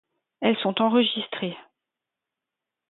[0.41, 1.55] Elles sont enregistrées.